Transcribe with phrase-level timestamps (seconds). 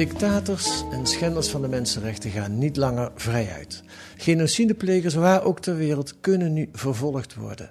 [0.00, 3.82] Dictators en schenders van de mensenrechten gaan niet langer vrij uit.
[4.16, 7.70] Genocideplegers waar ook ter wereld kunnen nu vervolgd worden.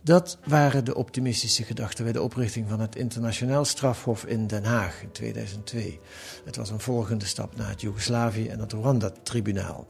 [0.00, 5.02] Dat waren de optimistische gedachten bij de oprichting van het Internationaal Strafhof in Den Haag
[5.02, 6.00] in 2002.
[6.44, 9.88] Het was een volgende stap naar het Joegoslavië en het Rwanda-tribunaal.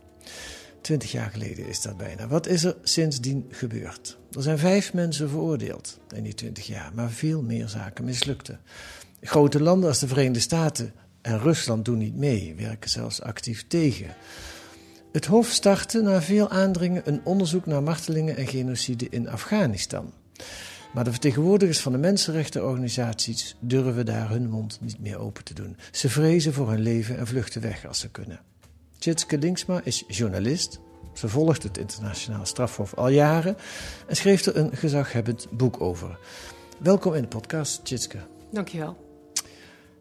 [0.81, 2.29] Twintig jaar geleden is dat bijna.
[2.29, 4.19] Wat is er sindsdien gebeurd?
[4.33, 8.61] Er zijn vijf mensen veroordeeld in die twintig jaar, maar veel meer zaken mislukten.
[9.21, 10.93] Grote landen als de Verenigde Staten
[11.29, 14.15] en Rusland doen niet mee, werken zelfs actief tegen.
[15.13, 20.13] Het Hof startte na veel aandringen een onderzoek naar martelingen en genocide in Afghanistan.
[20.93, 25.77] Maar de vertegenwoordigers van de mensenrechtenorganisaties durven daar hun mond niet meer open te doen.
[25.93, 28.41] Ze vrezen voor hun leven en vluchten weg als ze kunnen.
[28.99, 30.81] Tjitske Linksma is journalist.
[31.15, 33.57] Ze volgt het internationaal strafhof al jaren
[34.07, 36.19] en schreef er een gezaghebbend boek over.
[36.79, 38.19] Welkom in de podcast, Tjitske.
[38.53, 39.08] Dankjewel.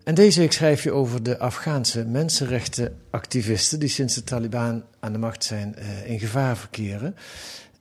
[0.08, 5.18] En deze week schrijf je over de Afghaanse mensenrechtenactivisten die sinds de Taliban aan de
[5.18, 7.16] macht zijn eh, in gevaar verkeren.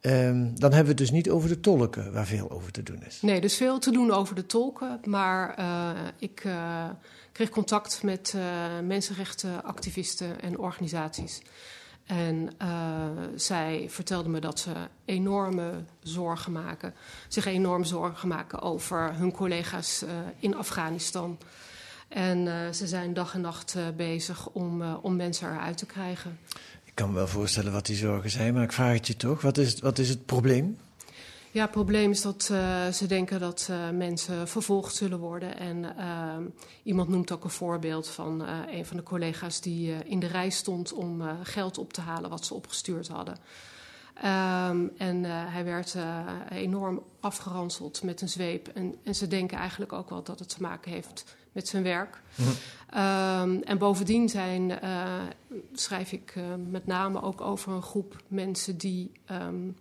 [0.00, 3.02] Ehm, dan hebben we het dus niet over de tolken, waar veel over te doen
[3.06, 3.22] is.
[3.22, 5.00] Nee, dus veel te doen over de tolken.
[5.04, 6.84] Maar uh, ik uh,
[7.32, 8.42] kreeg contact met uh,
[8.84, 11.42] mensenrechtenactivisten en organisaties.
[12.06, 12.50] En
[13.34, 14.72] zij vertelden me dat ze
[15.04, 16.94] enorme zorgen maken,
[17.28, 20.04] zich enorm zorgen maken over hun collega's
[20.38, 21.38] in Afghanistan.
[22.08, 25.86] En uh, ze zijn dag en nacht uh, bezig om, uh, om mensen eruit te
[25.86, 26.38] krijgen.
[26.84, 29.40] Ik kan me wel voorstellen wat die zorgen zijn, maar ik vraag het je toch.
[29.40, 30.78] Wat is, wat is het probleem?
[31.50, 32.42] Ja, het probleem is dat
[32.92, 35.58] ze denken dat mensen vervolgd zullen worden.
[35.58, 35.94] En
[36.82, 40.92] iemand noemt ook een voorbeeld van een van de collega's die in de rij stond
[40.92, 43.36] om geld op te halen wat ze opgestuurd hadden.
[44.16, 45.96] Um, en hij werd
[46.50, 48.68] enorm afgeranseld met een zweep.
[48.68, 51.24] En, en ze denken eigenlijk ook wel dat het te maken heeft
[51.56, 52.20] met zijn werk.
[52.34, 52.46] Mm.
[52.46, 55.22] Um, en bovendien zijn, uh,
[55.72, 59.76] schrijf ik uh, met name ook over een groep mensen die um,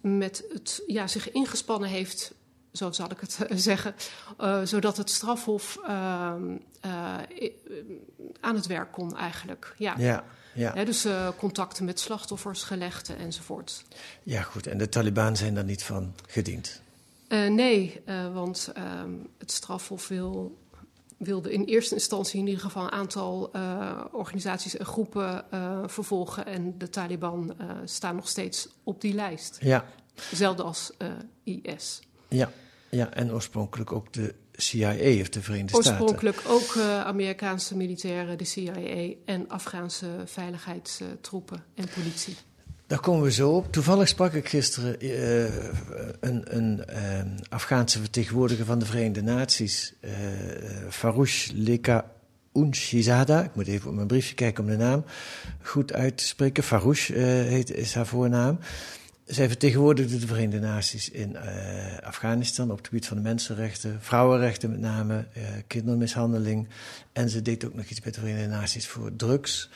[0.00, 2.34] met het, ja, zich ingespannen heeft,
[2.72, 3.94] zo zal ik het uh, zeggen,
[4.64, 6.56] zodat het strafhof ehm,
[8.40, 9.74] aan het werk kon eigenlijk.
[9.78, 9.94] Ja.
[9.98, 10.24] ja.
[10.54, 10.72] Ja.
[10.74, 13.84] He, dus contacten met slachtoffers, gelegden enzovoort.
[14.22, 14.66] Ja, goed.
[14.66, 16.81] En de Taliban zijn daar niet van gediend?
[17.32, 18.84] Uh, nee, uh, want uh,
[19.38, 20.58] het strafhof wil,
[21.18, 23.50] wilde in eerste instantie in ieder geval een aantal
[24.12, 25.44] organisaties en groepen
[25.86, 26.46] vervolgen.
[26.46, 29.58] En de Taliban staan nog steeds op die lijst.
[29.60, 29.84] Ja.
[30.28, 30.90] Hetzelfde als
[31.44, 32.02] IS.
[32.28, 32.52] Ja.
[32.90, 36.54] ja, en oorspronkelijk ook de CIA of de Verenigde oorspronkelijk Staten.
[36.54, 42.36] Oorspronkelijk ook Amerikaanse militairen, de CIA en Afghaanse veiligheidstroepen en politie.
[42.92, 43.72] Daar komen we zo op.
[43.72, 45.44] Toevallig sprak ik gisteren uh,
[46.20, 50.10] een, een uh, Afghaanse vertegenwoordiger van de Verenigde Naties, uh,
[50.90, 52.12] Farouche Leka
[52.54, 53.42] Unshizada.
[53.42, 55.04] Ik moet even op mijn briefje kijken om de naam
[55.62, 56.62] goed uit te spreken.
[56.62, 58.58] Farouche heet, is haar voornaam.
[59.24, 61.36] Zij vertegenwoordigde de Verenigde Naties in
[62.02, 65.26] Afghanistan op het gebied van de mensenrechten, vrouwenrechten met name,
[65.66, 66.68] kindermishandeling.
[67.12, 69.70] En ze deed ook nog iets bij de Verenigde Naties voor drugs.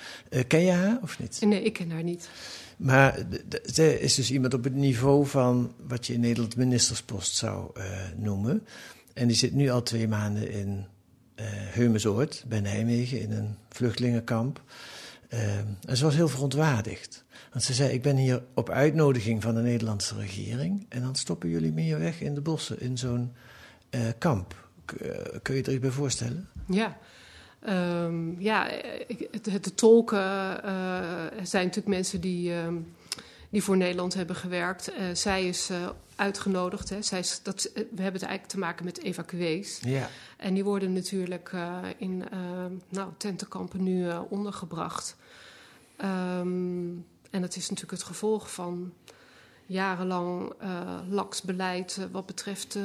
[0.46, 1.40] ken je haar of niet?
[1.40, 2.28] Nee, ik ken haar niet.
[2.76, 3.18] Maar
[3.62, 7.70] zij is dus iemand op het niveau van wat je in Nederland ministerspost zou
[8.16, 8.66] noemen.
[9.14, 10.86] En die zit nu al twee maanden in
[11.72, 14.62] Heumesoord, bij Nijmegen, in een vluchtelingenkamp.
[15.30, 17.24] Uh, en ze was heel verontwaardigd.
[17.52, 20.86] Want ze zei, ik ben hier op uitnodiging van de Nederlandse regering...
[20.88, 23.32] en dan stoppen jullie me hier weg in de bossen, in zo'n
[23.90, 24.68] uh, kamp.
[24.84, 24.94] K
[25.42, 26.48] kun je er iets bij voorstellen?
[26.66, 26.96] Ja,
[27.68, 28.68] Um, ja,
[29.42, 30.20] de, de tolken
[31.42, 32.94] zijn natuurlijk mensen die, um,
[33.50, 34.92] die voor Nederland hebben gewerkt.
[34.92, 36.88] Uh, zij is uh, uitgenodigd.
[36.88, 37.02] Hè.
[37.02, 39.80] Zij is, dat, we hebben het eigenlijk te maken met evacuees.
[39.84, 40.08] Ja.
[40.36, 42.24] En die worden natuurlijk uh, in
[42.88, 45.16] nou, tentenkampen nu ondergebracht.
[46.38, 48.92] Um, en dat is natuurlijk het gevolg van
[49.66, 50.52] jarenlang
[51.10, 52.78] laks beleid wat betreft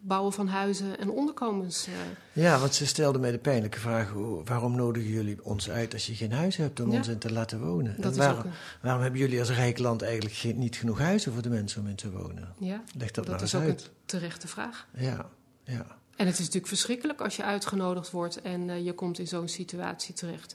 [0.00, 1.88] bouwen van huizen en onderkomens.
[2.32, 4.12] Ja, want ze stelde mij de pijnlijke vraag:
[4.44, 6.96] waarom nodigen jullie ons uit als je geen huis hebt om Ja.
[6.96, 8.00] ons in te laten wonen?
[8.00, 8.50] Dat en waarom, ook een-
[8.82, 11.86] waarom hebben jullie als rijk land eigenlijk geen, niet genoeg huizen voor de mensen om
[11.88, 12.54] in te wonen?
[12.58, 13.82] Ja, Leg dat, maar dat is ook uit.
[13.82, 14.86] een terechte vraag.
[14.96, 15.28] Ja,
[15.64, 15.86] ja.
[16.16, 19.48] En het is natuurlijk verschrikkelijk als je uitgenodigd wordt en eh, je komt in zo'n
[19.48, 20.54] situatie terecht.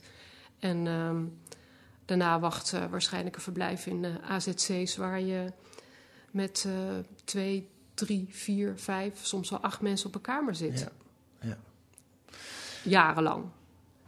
[0.58, 1.22] En ehm,
[2.04, 5.52] daarna wacht eh, waarschijnlijk een verblijf in eh, AZC's waar je
[6.30, 6.72] met eh,
[7.24, 10.80] twee, drie, vier, vijf, soms wel acht mensen op een kamer zit.
[10.80, 10.88] ja.
[11.48, 11.56] ja.
[12.82, 13.44] Jarenlang.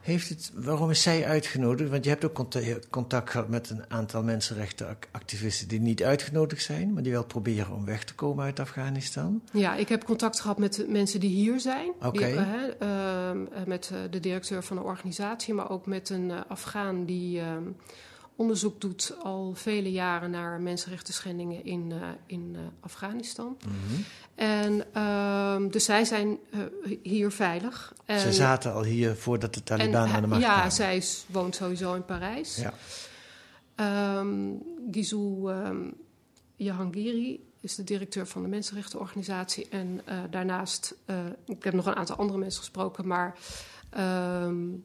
[0.04, 1.90] Heeft het, waarom is zij uitgenodigd?
[1.90, 6.92] Want je hebt ook conta- contact gehad met een aantal mensenrechtenactivisten die niet uitgenodigd zijn,
[6.92, 9.42] maar die wel proberen om weg te komen uit Afghanistan.
[9.52, 11.92] Ja, ik heb contact gehad met mensen die hier zijn.
[12.02, 12.10] Oké.
[12.10, 16.32] Die, eh, ehm, eh, met eh, de directeur van de organisatie, maar ook met een
[16.48, 17.62] Afghaan die ehm,
[18.36, 23.56] onderzoek doet al vele jaren naar mensenrechten schendingen in, eh, in eh, Afghanistan.
[24.34, 26.60] En ehm, dus zij zijn eh,
[27.02, 27.94] hier veilig.
[28.04, 30.72] En, Ze zaten al hier voordat de Taliban en, aan de macht Ja, kwamen.
[30.72, 32.56] zij is- woont sowieso in Parijs.
[32.56, 32.74] Ja.
[33.74, 34.52] Ehm
[34.90, 35.90] Gizou ehm,
[36.56, 39.68] Jahangiri is de directeur van de Mensenrechtenorganisatie.
[39.68, 40.94] En daarnaast,
[41.46, 43.36] ik heb nog een aantal andere mensen gesproken, maar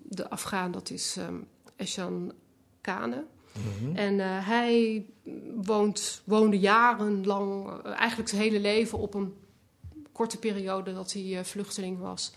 [0.04, 1.36] de Afghaan, dat is ehm
[1.76, 2.32] Eshan
[2.82, 3.26] Kane.
[3.82, 3.96] Mhm.
[3.96, 5.06] En eh, hij
[5.56, 9.34] woont, woonde jarenlang, eh, eigenlijk zijn hele leven op een
[10.12, 12.34] korte periode dat hij eh, vluchteling was.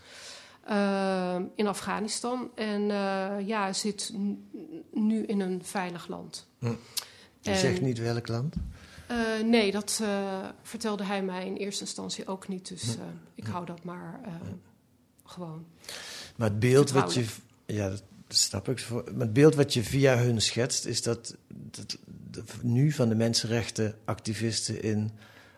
[1.55, 2.49] in Afghanistan.
[2.55, 2.81] En
[3.45, 4.13] ja, zit
[4.91, 6.47] nu in een veilig land.
[6.59, 6.65] Hm.
[7.39, 8.55] Je En- zegt niet welk land.
[9.45, 10.01] Nee, dat
[10.61, 12.67] vertelde hij mij in eerste instantie ook niet.
[12.67, 12.73] Hm.
[12.73, 13.03] Dus eh,
[13.35, 14.19] ik hou dat maar
[15.25, 15.65] gewoon.
[16.35, 17.25] Maar het beeld wat je.
[17.65, 18.03] Ja, dat
[18.35, 18.89] snap ik.
[18.89, 21.35] Maar het beeld wat je via hun schetst, is dat,
[21.71, 21.97] dat
[22.61, 25.11] nu van de mensenrechtenactivisten in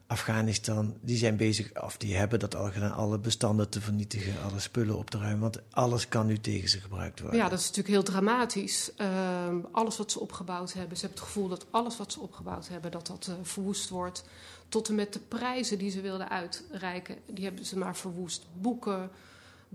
[0.08, 4.60] Afghanistan, die zijn bezig, of die hebben dat al gedaan, alle bestanden te vernietigen, alle
[4.60, 7.40] spullen op te ruimen, want alles kan nu tegen ze gebruikt worden.
[7.40, 8.92] Ja, dat is natuurlijk heel dramatisch.
[8.96, 10.98] Ehm, alles wat ze opgebouwd hebben.
[10.98, 14.24] Ze hebben het gevoel dat alles wat ze opgebouwd hebben, dat dat eh, verwoest wordt.
[14.70, 18.46] Tot en met de prijzen die ze wilden uitreiken, die hebben ze maar verwoest.
[18.62, 19.10] Boeken,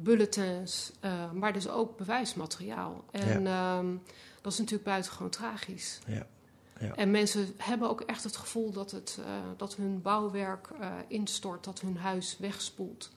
[0.02, 3.05] bulletins, eh, maar dus ook bewijsmateriaal.
[3.11, 3.87] En ehm,
[4.41, 5.99] dat is natuurlijk buitengewoon tragisch.
[6.06, 6.26] Ja.
[6.81, 6.94] Ja.
[6.94, 11.64] En mensen hebben ook echt het gevoel dat, het, eh, dat hun bouwwerk eh, instort,
[11.64, 13.11] dat hun huis wegspoelt.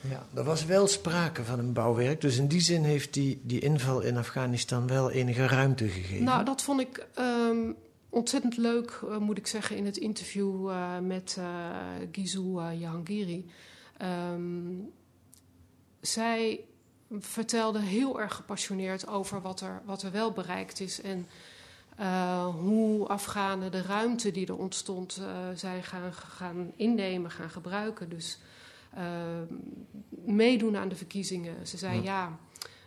[0.00, 3.60] Ja, er was wel sprake van een bouwwerk, dus in die zin heeft die, die
[3.60, 6.24] inval in Afghanistan wel enige ruimte gegeven.
[6.24, 7.72] Nou, dat vond ik ehm,
[8.08, 10.72] ontzettend leuk, moet ik zeggen, in het interview
[11.02, 13.50] met eh, Jahangiri.
[13.96, 14.78] Ehm,
[16.00, 16.64] zij
[17.18, 21.00] vertelde heel erg gepassioneerd over wat er, wat er wel bereikt is.
[21.00, 21.26] En
[21.96, 28.08] eh, hoe Afghanen de ruimte die er ontstond eh, zijn gaan, gaan innemen, gaan gebruiken.
[28.08, 28.38] Dus
[28.94, 29.44] ehm,
[30.24, 31.66] meedoen aan de verkiezingen.
[31.66, 32.38] Ze zei ja.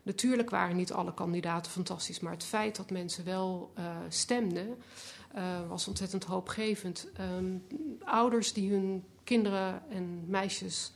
[0.03, 4.77] Natuurlijk waren niet alle kandidaten fantastisch, maar het feit dat mensen wel eh, stemden
[5.33, 7.07] eh, was ontzettend hoopgevend.
[7.15, 7.57] Ehm,
[8.03, 10.93] ouders die hun kinderen en meisjes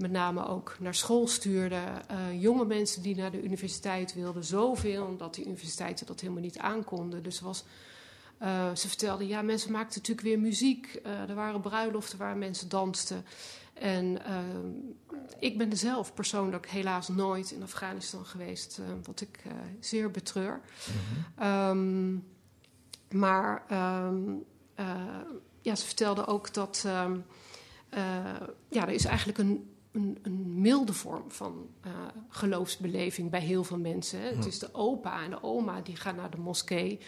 [0.00, 2.08] met name ook naar school stuurden.
[2.08, 6.58] eh, jonge mensen die naar de universiteit wilden, zoveel, omdat die universiteiten dat helemaal niet
[6.58, 7.22] aankonden.
[7.22, 7.64] Dus was,
[8.38, 11.00] eh, ze vertelde, ja, mensen maakten natuurlijk weer muziek.
[11.02, 13.24] Eh, er waren bruiloften waar mensen dansten.
[13.74, 14.18] En
[15.38, 19.42] ik ben zelf persoonlijk helaas nooit in Afghanistan geweest, wat ik
[19.80, 20.60] zeer betreur.
[21.36, 22.16] Ehm,
[23.10, 24.22] maar ehm,
[24.74, 25.20] eh,
[25.60, 27.18] ja, ze vertelde ook dat ehm,
[27.88, 31.92] eh, ja, er is eigenlijk een, een, een milde vorm van eh,
[32.28, 34.22] geloofsbeleving bij heel veel mensen.
[34.22, 37.00] Het is de opa en de oma die gaan naar de moskee.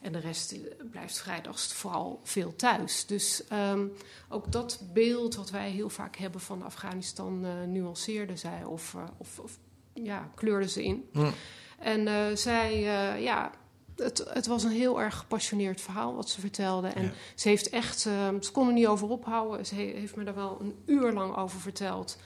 [0.00, 3.06] En de rest eh, blijft vrijdags vooral veel thuis.
[3.06, 3.86] Dus ehm,
[4.28, 9.38] ook dat beeld wat wij heel vaak hebben van Afghanistan eh nuanceerde zij of, of,
[9.38, 9.58] of
[9.92, 11.08] ja, kleurde ze in.
[11.12, 11.30] Hm.
[11.78, 12.80] En zij,
[13.22, 13.52] ja,
[13.96, 16.88] het, het was een heel erg gepassioneerd verhaal wat ze vertelde.
[16.88, 17.12] En Ja.
[17.34, 19.66] ze heeft echt, eh, ze kon er niet over ophouden.
[19.66, 22.18] Ze he- heeft me daar wel een uur lang over verteld.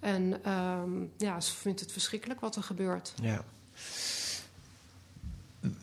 [0.00, 3.14] En ehm, ja, ze vindt het verschrikkelijk wat er gebeurt.
[3.22, 3.44] Ja.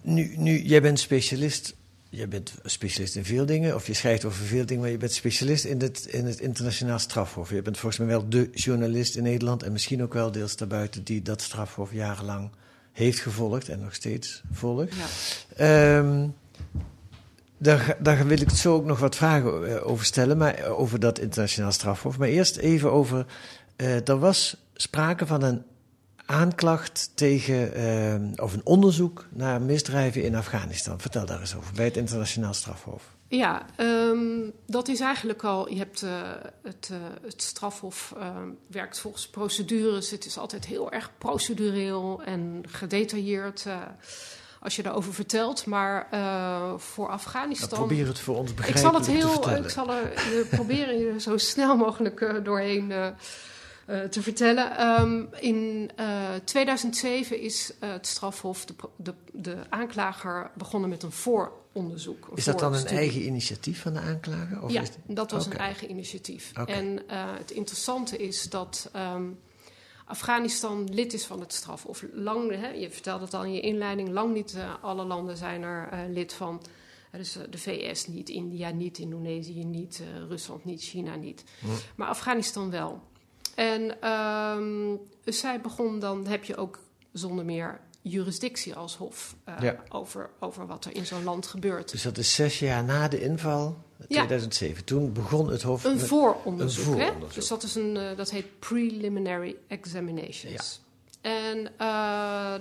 [0.01, 1.75] Nu, nu, jij bent specialist.
[2.09, 5.11] Jij bent specialist in veel dingen, of je schrijft over veel dingen, maar je bent
[5.11, 7.49] specialist in het, in het internationaal strafhof.
[7.49, 11.03] Je bent volgens mij wel de journalist in Nederland en misschien ook wel deels daarbuiten
[11.03, 12.49] die dat strafhof jarenlang
[12.97, 14.93] heeft gevolgd en nog steeds volgt.
[14.95, 15.05] Ja.
[15.55, 16.27] Ehm,
[17.59, 20.99] Daar, daar wil ik zo ook nog wat vragen eh, over stellen, maar eh, over
[20.99, 22.17] dat internationaal strafhof.
[22.17, 23.25] Maar eerst even over.
[23.77, 25.63] Uh, er was sprake van een
[26.25, 30.99] aanklacht tegen, uh, of een onderzoek naar misdrijven in Afghanistan.
[30.99, 33.16] Vertel daar eens over bij het internationaal strafhof.
[33.29, 35.69] Ja, um, dat is eigenlijk al.
[35.69, 36.11] Je hebt uh,
[36.63, 38.35] het, uh, het strafhof uh,
[38.67, 40.11] werkt volgens procedures.
[40.11, 43.65] Het is altijd heel erg procedureel en gedetailleerd
[44.61, 45.65] als je daarover vertelt.
[45.65, 46.07] Maar
[46.79, 47.69] voor Afghanistan.
[47.69, 50.97] Nou, probeer het voor ons begrijpelijk ik zal het heel, te Ik zal er proberen
[50.97, 52.93] je zo snel mogelijk doorheen
[54.09, 54.99] te vertellen.
[55.01, 55.91] Um, in
[56.43, 62.29] 2007 is het strafhof, de, de, de aanklager, begonnen met een voor onderzoek.
[62.35, 64.63] Is dat dan een eigen initiatief van de aanklager?
[64.63, 66.51] Of ja, is dat was een eigen initiatief.
[66.51, 66.75] Okay.
[66.75, 67.01] En
[67.37, 69.39] het interessante is dat um,
[70.05, 72.05] Afghanistan lid is van het strafhof.
[72.13, 76.09] Lang, hè, je vertelde het al in je inleiding, lang niet alle landen zijn er
[76.09, 76.61] lid van.
[77.11, 81.43] Dus de VS niet, India niet, Indonesië niet, Rusland niet, China niet.
[81.59, 81.67] Hm.
[81.95, 83.01] Maar Afghanistan wel.
[83.57, 86.79] En um, dus zij begon dan, heb je ook
[87.11, 89.83] zonder meer jurisdictie als hof uh, ja.
[89.89, 91.91] over, over wat er in zo'n land gebeurt.
[91.91, 94.75] Dus dat is zes jaar na de inval, 2007.
[94.75, 94.81] Ja.
[94.85, 96.85] Toen begon het hof een vooronderzoek.
[96.85, 97.29] Een vooronderzoek.
[97.29, 97.33] Hè?
[97.33, 100.81] Dus dat, is een, uh, dat heet preliminary examinations.
[101.21, 101.29] Ja.
[101.31, 101.67] En uh,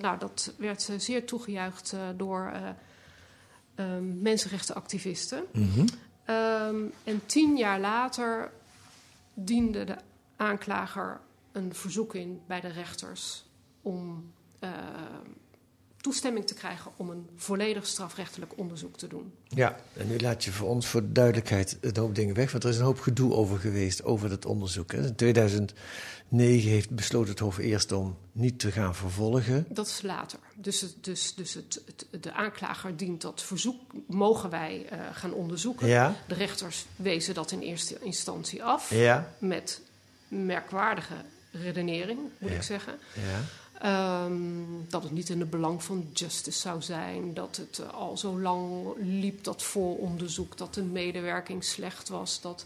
[0.02, 2.52] nou, dat werd zeer toegejuicht door
[3.74, 5.44] um, mensenrechtenactivisten.
[5.52, 5.86] Mm -hmm.
[6.34, 8.50] um, en tien jaar later
[9.34, 9.96] diende de
[10.36, 11.20] aanklager
[11.52, 13.44] een verzoek in bij de rechters
[13.82, 14.70] om uh,
[16.06, 19.32] toestemming te krijgen om een volledig strafrechtelijk onderzoek te doen.
[19.48, 22.64] Ja, en nu laat je voor ons voor de duidelijkheid een hoop dingen weg, want
[22.64, 24.92] er is een hoop gedoe over geweest over dat onderzoek.
[24.92, 25.06] Hè.
[25.06, 29.66] In 2009 heeft besloten het Hof eerst om niet te gaan vervolgen.
[29.68, 30.38] Dat is later.
[30.56, 35.32] Dus, het, dus, dus het, het, de aanklager dient dat verzoek, mogen wij uh, gaan
[35.32, 35.88] onderzoeken.
[35.88, 36.14] Ja.
[36.28, 39.32] De rechters wezen dat in eerste instantie af ja.
[39.38, 39.80] met
[40.28, 41.14] merkwaardige
[41.50, 42.56] redenering, moet ja.
[42.56, 42.98] ik zeggen.
[43.14, 44.24] Ja.
[44.24, 47.34] Um, dat het niet in het belang van justice zou zijn.
[47.34, 50.56] Dat het uh, al zo lang liep, dat vooronderzoek.
[50.56, 52.40] Dat de medewerking slecht was.
[52.40, 52.64] Dat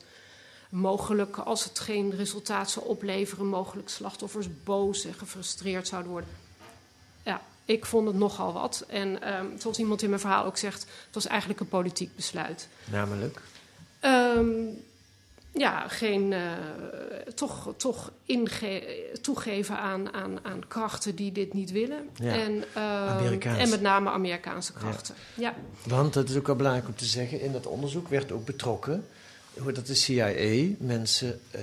[0.69, 6.31] mogelijk, als het geen resultaat zou opleveren, mogelijk slachtoffers boos en gefrustreerd zouden worden.
[7.23, 8.85] Ja, ik vond het nogal wat.
[8.88, 12.69] En um, zoals iemand in mijn verhaal ook zegt, het was eigenlijk een politiek besluit.
[12.85, 13.40] Namelijk?
[14.05, 14.83] Um,
[15.52, 16.40] ja, geen, uh,
[17.35, 18.83] toch, toch inge-
[19.21, 22.09] toegeven aan, aan, aan krachten die dit niet willen.
[22.14, 22.33] Ja.
[22.33, 25.14] En, uh, en met name Amerikaanse krachten.
[25.35, 25.42] Ja.
[25.42, 25.90] ja.
[25.90, 29.04] Want, dat is ook wel belangrijk om te zeggen, in dat onderzoek werd ook betrokken
[29.54, 31.61] dat de CIA mensen uh,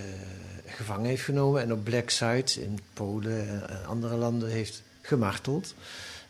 [0.66, 5.74] gevangen heeft genomen en op black sites in Polen en andere landen heeft gemarteld.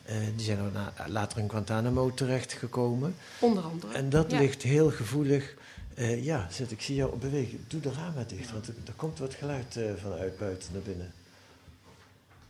[0.10, 3.16] Uh, die zijn er later in Guantanamo terechtgekomen.
[3.40, 3.94] Onder andere.
[3.94, 4.40] En dat ja.
[4.40, 5.54] ligt heel gevoelig
[5.98, 7.66] uh, ja, zet, ik zie jou bewegen.
[7.68, 11.14] Doe de ramen dicht, want er, er komt wat geluid uh, vanuit buiten naar binnen.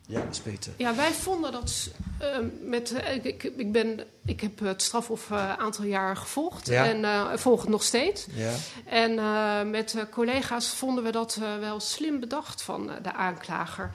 [0.06, 0.74] Ja, dat is beter.
[0.78, 2.94] Ja, wij vonden dat uh, met.
[3.24, 6.86] Ik, ik, ben, ik heb het strafhof een aantal jaar gevolgd ja.
[6.86, 8.28] en volg het nog steeds.
[8.34, 8.54] Ja.
[8.86, 13.92] En met collega's vonden we dat wel slim bedacht van de aanklager.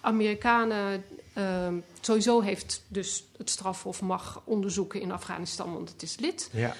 [0.00, 1.04] Amerikanen
[1.38, 1.68] Uh,
[2.00, 6.50] sowieso heeft dus het strafhof mag onderzoeken in Afghanistan, want het is lid.
[6.52, 6.74] Ja.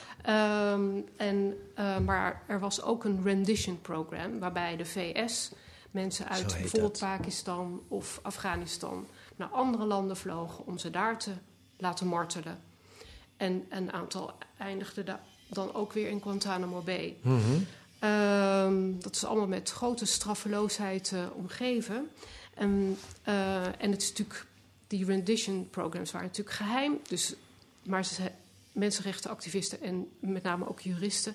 [0.73, 5.51] Um, en, uh, maar er was ook een rendition program waarbij de VS
[5.91, 7.09] mensen uit bijvoorbeeld dat.
[7.09, 9.07] Pakistan of Afghanistan
[9.37, 11.33] naar andere landen vlogen om ze daar te
[11.77, 12.59] laten martelen.
[13.37, 17.17] En een aantal eindigde da dan ook weer in Guantanamo Bay.
[17.23, 17.67] Mm -hmm.
[18.11, 22.11] um, dat is allemaal met grote straffeloosheid uh, omgeven.
[22.55, 24.47] En, uh, en het is natuurlijk,
[24.87, 26.99] die rendition programs waren natuurlijk geheim.
[27.09, 27.35] Dus,
[27.83, 28.31] maar ze,
[28.73, 31.35] mensenrechtenactivisten en met name ook juristen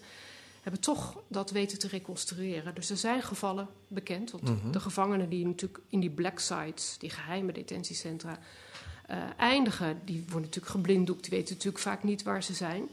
[0.61, 2.75] hebben toch dat weten te reconstrueren.
[2.75, 4.31] Dus er zijn gevallen bekend.
[4.31, 4.53] Want Mhm.
[4.53, 4.71] mm -hmm.
[4.71, 8.39] de gevangenen die natuurlijk in die black sites, die geheime detentiecentra,
[9.09, 11.21] uh, eindigen, die worden natuurlijk geblinddoekt.
[11.21, 12.89] Die weten natuurlijk vaak niet waar ze zijn.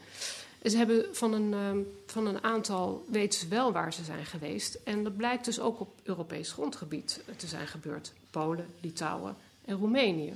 [0.65, 4.75] Ze hebben van een, um, van een aantal weten ze wel waar ze zijn geweest.
[4.75, 8.13] En dat blijkt dus ook op Europees grondgebied te zijn gebeurd.
[8.31, 10.35] Polen, Litouwen en Roemenië.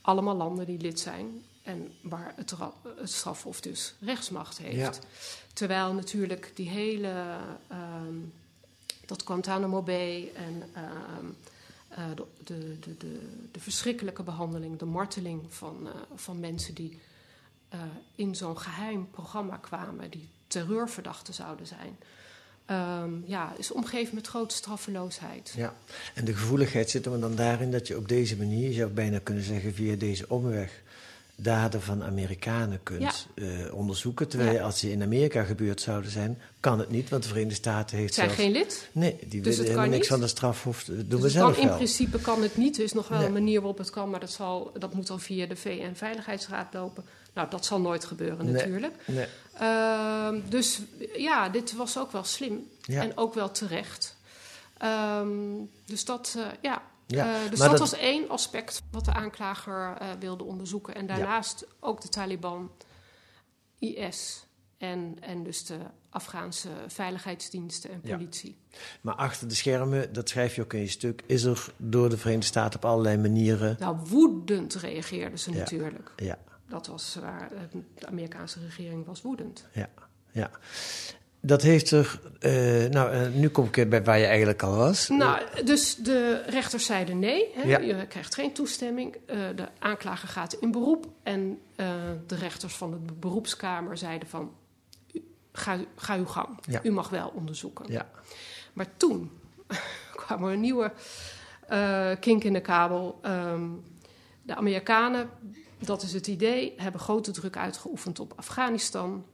[0.00, 2.54] Allemaal landen die lid zijn en waar het,
[2.96, 4.76] het strafhof dus rechtsmacht heeft.
[4.76, 4.92] Ja.
[5.52, 7.36] Terwijl natuurlijk die hele,
[7.72, 8.32] um,
[9.06, 10.62] dat Guantanamo Bay en
[11.18, 11.36] um,
[11.90, 13.20] uh, de, de, de, de,
[13.52, 17.00] de verschrikkelijke behandeling, de marteling van, uh, van mensen die
[17.74, 17.80] uh,
[18.14, 21.96] in zo'n geheim programma kwamen, die terreurverdachten zouden zijn.
[23.02, 25.52] Um, ja, is omgeven met grote straffeloosheid.
[25.56, 25.74] Ja,
[26.14, 29.18] en de gevoeligheid zit er dan daarin dat je op deze manier, je zou bijna
[29.22, 30.82] kunnen zeggen via deze omweg,
[31.36, 34.28] daden van Amerikanen kunt eh, onderzoeken.
[34.28, 37.96] Terwijl als die in Amerika gebeurd zouden zijn, kan het niet, want de Verenigde Staten
[37.98, 38.42] heeft zijn zelfs...
[38.42, 38.88] geen lid.
[38.92, 40.08] Nee, die Dus willen helemaal niks niet.
[40.10, 40.84] van de strafhof.
[40.84, 42.76] Dat doen we Dus het zelf kan, in principe kan het niet.
[42.78, 43.26] Er is nog wel Nee.
[43.26, 47.04] een manier waarop het kan, maar dat, zal, dat moet dan via de VN-veiligheidsraad lopen.
[47.34, 48.54] Nou, dat zal nooit gebeuren Nee.
[48.54, 48.94] natuurlijk.
[49.06, 49.26] Nee.
[49.54, 50.80] Ehm, dus
[51.16, 53.02] ja, dit was ook wel slim Ja.
[53.02, 54.16] en ook wel terecht.
[54.78, 55.28] Ehm,
[55.84, 56.82] dus dat, eh, ja.
[57.06, 60.94] Ja, Eh, dus dat, dat- was één aspect wat de aanklager eh, wilde onderzoeken.
[60.94, 62.70] En daarnaast ook de Taliban,
[63.78, 64.46] IS
[64.78, 65.76] en, en dus de
[66.10, 68.16] Afghaanse veiligheidsdiensten en Ja.
[68.16, 68.56] politie.
[69.00, 72.16] Maar achter de schermen, dat schrijf je ook in je stuk, is er door de
[72.18, 73.76] Verenigde Staten op allerlei manieren.
[73.78, 75.56] Nou, woedend reageerden ze Ja.
[75.58, 76.10] natuurlijk.
[76.16, 77.58] Ja, Dat was waar eh,
[77.98, 79.66] de Amerikaanse regering was woedend.
[79.72, 79.88] ja,
[80.32, 80.50] ja.
[81.40, 82.20] Dat heeft er.
[82.40, 85.08] eh, nou, eh, nu kom ik bij waar je eigenlijk al was.
[85.08, 87.50] Nou, dus de rechters zeiden nee.
[87.54, 87.62] Hè?
[87.62, 87.78] Ja.
[87.78, 89.16] Je krijgt geen toestemming.
[89.54, 91.06] De aanklager gaat in beroep.
[91.22, 91.60] En
[92.26, 94.52] de rechters van de beroepskamer zeiden van...
[95.52, 96.58] Ga, ga uw gang.
[96.68, 96.80] Ja.
[96.82, 97.92] U mag wel onderzoeken.
[97.92, 98.08] Ja,
[98.72, 99.30] Maar toen
[100.16, 100.92] kwam er een nieuwe
[102.20, 103.18] kink in de kabel.
[103.22, 103.68] Ehm,
[104.42, 105.28] de Amerikanen,
[105.84, 109.24] dat is het idee, hebben grote druk uitgeoefend op Afghanistan.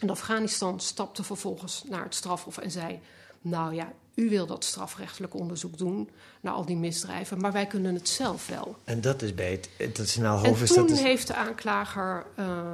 [0.00, 3.00] En Afghanistan stapte vervolgens naar het strafhof en zei:
[3.40, 7.94] Nou ja, u wil dat strafrechtelijk onderzoek doen naar al die misdrijven, maar wij kunnen
[7.94, 8.76] het zelf wel.
[8.84, 10.62] en dat is bij het internationaal En hof.
[10.62, 12.72] is toen dat heeft de aanklager eh,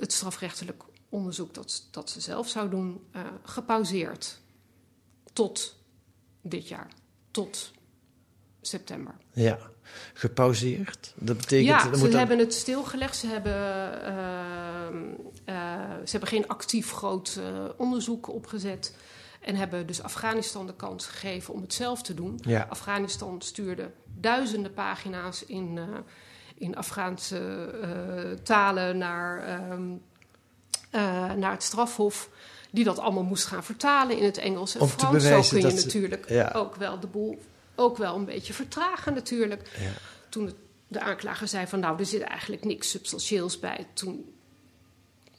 [0.00, 4.40] het strafrechtelijk onderzoek dat, dat ze zelf zou doen, eh, gepauzeerd.
[5.32, 5.76] Tot
[6.40, 6.88] dit jaar.
[7.30, 7.70] Tot
[8.60, 9.14] september.
[9.32, 9.58] Ja,
[10.12, 11.12] gepauzeerd.
[11.14, 11.68] Dat betekent.
[11.68, 13.16] ja, er ze moet dan- hebben het stilgelegd.
[13.16, 14.96] Ze hebben, ehm,
[15.44, 15.54] eh,
[16.04, 18.94] ze hebben geen actief groot eh, onderzoek opgezet.
[19.40, 22.38] En hebben dus Afghanistan de kans gegeven om het zelf te doen.
[22.42, 22.66] Ja.
[22.68, 25.84] Afghanistan stuurde duizenden pagina's in, eh,
[26.54, 29.82] in Afghaanse eh, talen naar, ehm,
[30.90, 32.28] eh, naar het strafhof.
[32.70, 35.24] Die dat allemaal moest gaan vertalen in het Engels en Frans.
[35.24, 36.50] Zo kun je dat natuurlijk ja.
[36.54, 37.38] ook wel de boel
[37.74, 39.68] ook wel een beetje vertragen natuurlijk.
[39.80, 39.90] Ja.
[40.28, 40.54] Toen het-
[40.88, 43.86] de aanklager zei van nou, er zit eigenlijk niks substantieels bij.
[43.92, 44.32] Toen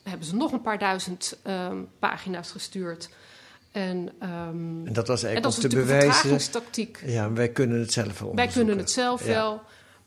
[0.04, 3.10] hebben ze nog een paar duizend ehm, pagina's gestuurd.
[3.72, 6.12] En, ehm, En dat was en eigenlijk dat is om te bewijzen.
[6.12, 7.02] vertragingstactiek.
[7.06, 9.28] Ja, wij kunnen het zelf wel Wij kunnen het zelf Ja.
[9.34, 9.62] wel,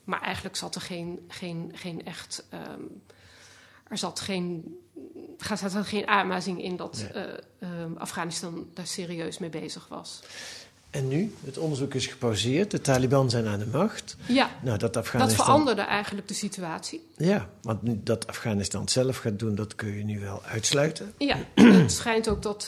[0.04, 2.44] maar eigenlijk zat er geen, geen, geen echt.
[2.50, 2.80] ehm,
[3.88, 4.78] er zat geen,
[5.50, 7.24] er zat er geen aanwijzing in dat Nee.
[7.58, 10.22] eh, Afghanistan daar serieus mee bezig was.
[10.96, 11.34] En nu?
[11.44, 12.70] Het onderzoek is gepauzeerd.
[12.70, 14.16] De Taliban zijn aan de macht.
[14.26, 15.44] Ja, Nou, dat dat Afghanistan.
[15.44, 17.06] veranderde eigenlijk de situatie.
[17.16, 21.12] Ja, want nu dat Afghanistan zelf gaat doen, dat kun je nu wel uitsluiten.
[21.18, 21.36] Ja,
[21.82, 22.66] het schijnt ook dat eh,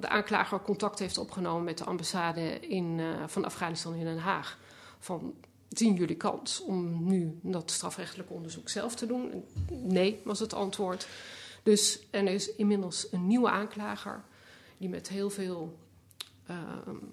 [0.00, 4.58] de aanklager contact heeft opgenomen met de ambassade in, eh, van Afghanistan in Den Haag.
[4.98, 5.34] Van,
[5.68, 9.32] zien jullie kans om nu dat strafrechtelijk onderzoek zelf te doen?
[9.32, 11.06] En Nee, was het antwoord.
[11.62, 14.22] Dus en er is inmiddels een nieuwe aanklager
[14.78, 15.76] die met heel veel
[16.46, 16.56] eh,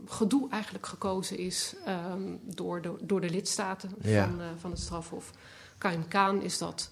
[0.05, 4.27] gedoe eigenlijk gekozen is eh, door, de, door de lidstaten Ja.
[4.27, 5.31] van, eh, van het strafhof.
[5.77, 6.91] Kaim Kaan is dat.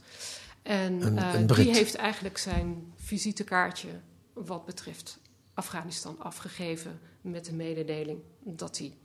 [0.61, 3.89] En Een- eh, een die heeft eigenlijk zijn visitekaartje
[4.33, 5.19] wat betreft
[5.53, 8.97] Afghanistan afgegeven met de mededeling dat hij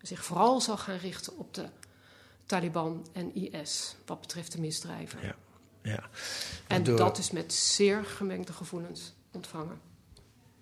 [0.00, 1.68] zich vooral zal gaan richten op de
[2.46, 5.18] Taliban en IS wat betreft de misdrijven.
[5.22, 5.34] Ja.
[5.82, 6.08] Ja.
[6.66, 9.80] En door, dat is met zeer gemengde gevoelens ontvangen.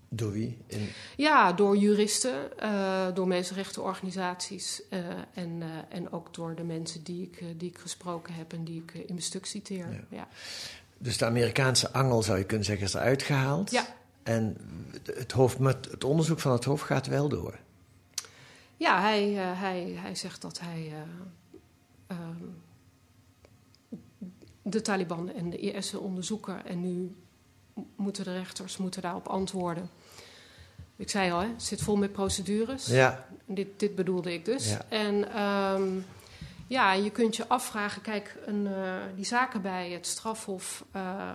[0.09, 0.59] Door wie?
[0.67, 4.99] In, Ja, door juristen, eh, door mensenrechtenorganisaties eh,
[5.35, 8.83] en, eh, en ook door de mensen die ik, die ik gesproken heb en die
[8.83, 9.91] ik in mijn stuk citeer.
[9.91, 10.17] Ja.
[10.17, 10.29] Ja.
[10.99, 13.71] dus de Amerikaanse angel, zou je kunnen zeggen, is eruit gehaald.
[13.71, 13.97] Ja.
[14.23, 14.57] En
[15.05, 17.59] het, hoofd, met het onderzoek van het Hof gaat wel door.
[18.77, 22.45] Ja, hij, hij, hij zegt dat hij eh, ehm,
[24.63, 26.67] de Taliban en de IS onderzoeken.
[26.67, 27.15] En nu
[27.97, 29.91] moeten de rechters moeten daarop antwoorden.
[30.99, 32.87] Ik zei al, hè, het zit vol met procedures.
[32.87, 34.71] Ja, Dit, dit bedoelde ik dus.
[34.71, 34.85] Ja.
[34.89, 35.89] En ehm,
[36.67, 40.85] ja, je kunt je afvragen, kijk, een, eh, die zaken bij het strafhof.
[40.93, 41.35] eh,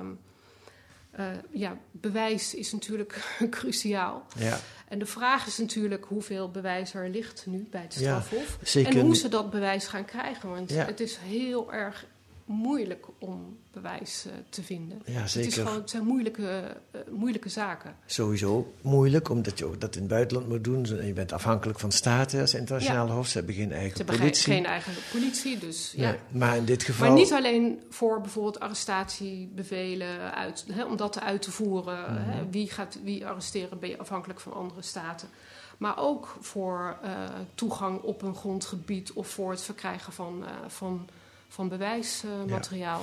[1.52, 4.26] ja, bewijs is natuurlijk cruciaal.
[4.38, 4.60] ja.
[4.88, 8.58] En de vraag is natuurlijk hoeveel bewijs er ligt nu bij het Ja, strafhof.
[8.64, 8.96] zeker.
[8.96, 10.50] En hoe ze dat bewijs gaan krijgen.
[10.50, 10.86] Want Ja.
[10.86, 12.06] het is heel erg
[12.54, 15.02] moeilijk om bewijs eh, te vinden.
[15.06, 15.52] Ja, Het, is zeker.
[15.52, 17.96] gewoon, het zijn moeilijke, eh, moeilijke zaken.
[18.06, 20.86] Sowieso moeilijk, omdat je ook dat in het buitenland moet doen.
[20.86, 23.28] En je bent afhankelijk van staten als internationale hof.
[23.28, 24.54] Ze hebben geen eigen Ze hebben geen, politie.
[24.54, 26.10] geen eigen politie, dus ja.
[26.10, 27.08] Nee, maar in dit geval...
[27.08, 32.14] Maar niet alleen voor bijvoorbeeld arrestatiebevelen, uit, hè, om dat uit te voeren.
[32.14, 32.30] Mhm.
[32.30, 35.30] hè, wie, gaat, wie arresteren ben je afhankelijk van andere staten.
[35.78, 37.12] Maar ook voor eh,
[37.56, 41.08] toegang op een grondgebied of voor het verkrijgen van, eh, van,
[41.54, 43.02] van bewijsmateriaal.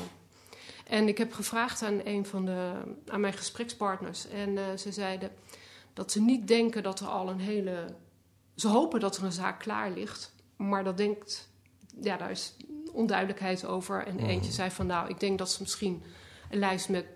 [0.87, 2.73] En ik heb gevraagd aan een van de,
[3.07, 4.29] aan mijn gesprekspartners.
[4.29, 5.31] En uh, ze zeiden
[5.93, 7.95] dat ze niet denken dat er al een hele.
[8.57, 10.35] Ze hopen dat er een zaak klaar ligt.
[10.57, 11.49] Maar dat denkt.
[12.01, 12.57] Ja, daar is
[12.93, 14.07] onduidelijkheid over.
[14.07, 16.03] En eentje zei van nou, ik denk dat ze misschien
[16.51, 17.07] een lijst met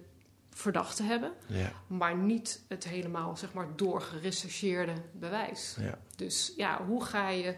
[0.50, 1.32] verdachten hebben.
[1.46, 1.72] Ja.
[1.86, 5.76] Maar niet het helemaal, zeg maar, doorgerechercheerde bewijs.
[5.80, 5.98] Ja.
[6.16, 7.56] Dus ja, hoe ga je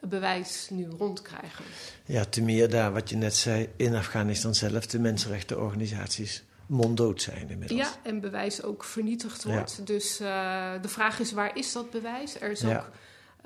[0.00, 1.64] bewijs nu rondkrijgen?
[2.04, 7.50] Ja, te meer daar wat je net zei, in Afghanistan zelf de mensenrechtenorganisaties monddood zijn
[7.50, 7.80] inmiddels.
[7.80, 9.86] Ja, en bewijs ook vernietigd wordt.
[9.86, 12.40] Dus uh, de vraag is, waar is dat bewijs?
[12.40, 12.78] Er is Ja.
[12.78, 12.90] ook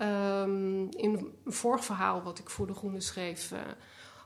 [0.00, 3.50] um, in een vorig verhaal wat ik voor De Groene schreef...
[3.52, 3.58] Uh,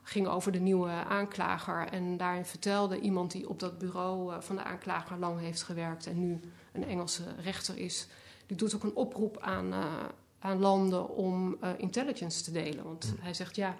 [0.08, 1.88] ging over de nieuwe aanklager.
[1.88, 6.06] En daarin vertelde iemand die op dat bureau uh, van de aanklager lang heeft gewerkt...
[6.06, 6.40] en nu
[6.72, 8.06] een Engelse rechter is...
[8.46, 9.74] die doet ook een oproep aan,
[10.38, 12.84] aan landen om uh, intelligence te delen.
[12.84, 13.16] Want mm.
[13.20, 13.76] hij zegt, ja,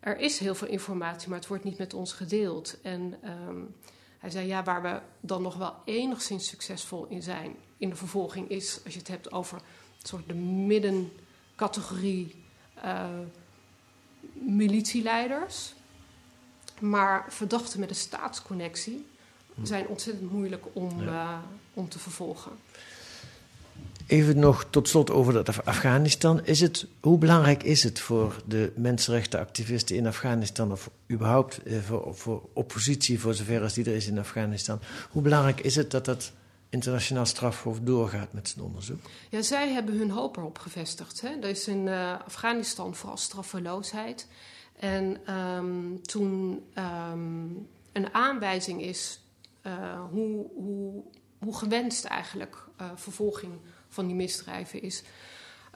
[0.00, 1.28] er is heel veel informatie...
[1.28, 2.80] maar het wordt niet met ons gedeeld.
[2.82, 3.74] En um,
[4.18, 7.56] hij zei, ja, waar we dan nog wel enigszins succesvol in zijn...
[7.76, 12.42] in de vervolging is, als je het hebt over een soort de middencategorie...
[12.84, 13.08] Uh,
[14.32, 15.74] militieleiders.
[16.80, 19.06] Maar verdachten met een staatsconnectie
[19.62, 21.06] zijn ontzettend moeilijk om, ja.
[21.06, 21.38] uh,
[21.74, 22.52] om te vervolgen.
[24.06, 26.44] Even nog tot slot over dat Afghanistan.
[26.44, 32.14] Is het, hoe belangrijk is het voor de mensenrechtenactivisten in Afghanistan, of überhaupt eh, voor,
[32.14, 36.04] voor oppositie, voor zover als die er is in Afghanistan, hoe belangrijk is het dat
[36.04, 36.32] dat
[36.68, 39.00] internationaal strafhof doorgaat met zijn onderzoek?
[39.30, 41.20] Ja, zij hebben hun hoop erop gevestigd.
[41.20, 41.28] Hè.
[41.28, 44.26] Er is in uh, Afghanistan vooral straffeloosheid.
[44.78, 49.20] En um, toen um, een aanwijzing is
[49.66, 49.72] uh,
[50.10, 51.02] hoe, hoe,
[51.38, 53.52] hoe, gewenst eigenlijk uh, vervolging
[53.94, 55.02] van die misdrijven is.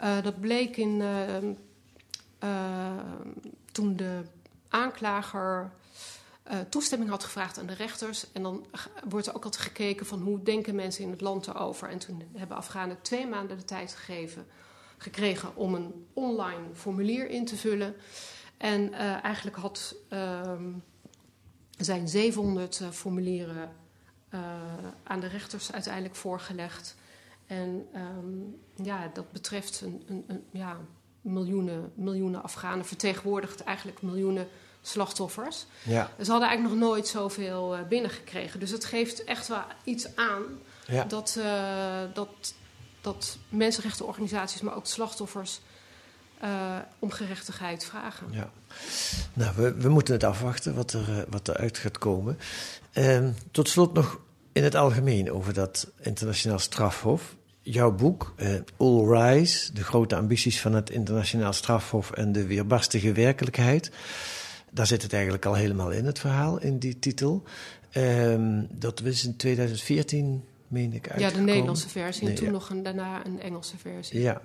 [0.04, 1.02] Uh, dat bleek in,
[3.72, 4.22] toen de
[4.68, 5.72] aanklager
[6.52, 8.32] uh, toestemming had gevraagd aan de rechters.
[8.32, 8.66] En dan
[9.08, 11.88] wordt er ook altijd gekeken van hoe denken mensen in het land erover.
[11.88, 14.46] En toen hebben Afghanen twee maanden de tijd gegeven,
[14.98, 17.94] gekregen om een online formulier in te vullen.
[18.56, 20.52] En uh, eigenlijk had, uh,
[21.78, 23.72] zijn 700 uh, formulieren
[25.02, 26.96] aan de rechters uiteindelijk voorgelegd.
[27.48, 30.76] En um, ja, dat betreft een, een, een, ja,
[31.20, 34.48] miljoenen, miljoenen Afghanen, vertegenwoordigt eigenlijk miljoenen
[34.82, 35.66] slachtoffers.
[35.82, 36.10] Ja.
[36.22, 38.60] Ze hadden eigenlijk nog nooit zoveel uh, binnengekregen.
[38.60, 40.42] Dus het geeft echt wel iets aan
[40.86, 41.04] ja.
[41.04, 42.54] dat, uh, dat,
[43.00, 45.60] dat mensenrechtenorganisaties, maar ook slachtoffers,
[46.42, 48.26] uh, om gerechtigheid vragen.
[48.30, 48.50] Ja.
[49.32, 52.38] Nou, we, we moeten het afwachten wat er, wat eruit gaat komen.
[52.94, 54.20] Uh, tot slot nog
[54.52, 57.36] in het algemeen over dat internationaal strafhof.
[57.70, 63.12] Jouw boek, uh, All Rise, de grote ambities van het internationaal strafhof en de weerbarstige
[63.12, 63.90] werkelijkheid.
[64.70, 67.42] Daar zit het eigenlijk al helemaal in, het verhaal, in die titel.
[67.96, 71.30] Um, dat was in 2014, meen ik, uitgekomen.
[71.30, 72.52] Ja, de Nederlandse versie nee, en toen ja.
[72.52, 74.20] nog een, daarna een Engelse versie.
[74.20, 74.40] Ja.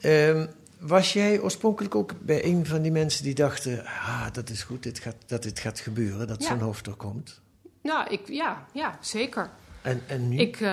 [0.00, 3.84] Um, was jij oorspronkelijk ook bij een van die mensen die dachten...
[3.84, 6.48] ah, dat is goed, dit gaat, dat dit gaat gebeuren, dat Ja.
[6.48, 7.40] zo'n hoofd er komt?
[7.82, 9.50] Nou, ik, ja, ja, zeker.
[9.82, 10.36] En, en nu?
[10.36, 10.68] Ik, uh,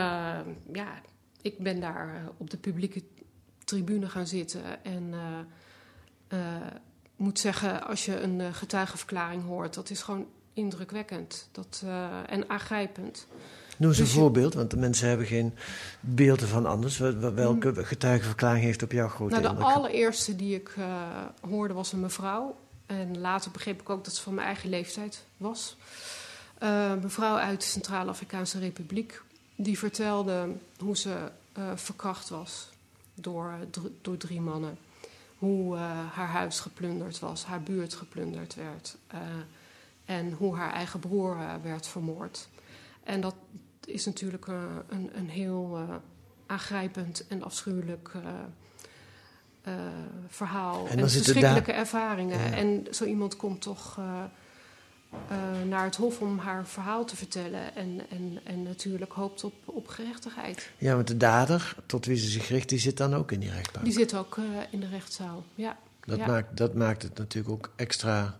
[0.74, 1.02] ja,
[1.44, 3.04] ik ben daar uh, op de publieke
[3.66, 5.14] tribune gaan zitten en
[6.34, 6.40] uh,
[7.16, 11.84] moet zeggen, als je een getuigenverklaring hoort, dat is gewoon indrukwekkend dat,
[12.26, 13.28] en aangrijpend.
[13.78, 15.54] Noem eens een dus je- voorbeeld, want de mensen hebben geen
[16.00, 16.98] beelden van anders.
[16.98, 19.68] Wel- wel- Welke getuigenverklaring heeft op jou grote Nou, de indruk?
[19.68, 20.86] allereerste die ik uh,
[21.50, 22.56] hoorde was een mevrouw.
[22.86, 25.78] En later begreep ik ook dat ze van mijn eigen leeftijd was.
[26.64, 29.22] Uh, mevrouw uit de Centraal-Afrikaanse Republiek.
[29.64, 32.70] Die vertelde hoe ze uh, verkracht was
[33.14, 34.78] door, dr- door drie mannen.
[35.38, 35.82] Hoe uh,
[36.14, 38.98] haar huis geplunderd was, haar buurt geplunderd werd.
[40.06, 42.48] En hoe haar eigen broer werd vermoord.
[43.04, 43.36] En dat
[43.86, 45.80] is natuurlijk een, een heel
[46.46, 48.12] aangrijpend en afschuwelijk
[49.68, 49.74] uh,
[50.28, 50.88] verhaal.
[50.88, 52.40] En verschrikkelijke ervaringen.
[52.40, 52.52] Ja.
[52.52, 54.24] En zo iemand komt toch uh,
[55.68, 57.76] naar het hof om haar verhaal te vertellen.
[57.76, 60.70] En, en, en natuurlijk hoopt op, op gerechtigheid.
[60.78, 63.52] Ja, want de dader, tot wie ze zich richt, die zit dan ook in die
[63.52, 63.86] rechtbank.
[63.86, 65.44] Die zit ook uh, in de rechtszaal.
[65.56, 65.78] Ja.
[66.06, 66.28] Dat, ja.
[66.28, 68.38] maakt, dat maakt het natuurlijk ook extra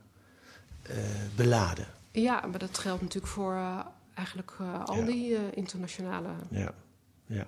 [0.90, 0.96] uh,
[1.36, 1.88] beladen.
[2.12, 3.62] ja, maar dat geldt natuurlijk voor
[4.14, 5.06] eigenlijk uh, al Ja.
[5.06, 6.74] die uh, internationale Ja.
[7.26, 7.48] Ja.